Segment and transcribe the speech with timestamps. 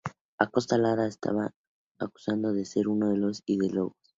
[0.39, 1.51] Acosta y Lara estaba
[1.99, 3.97] acusado de ser uno de los ideólogos.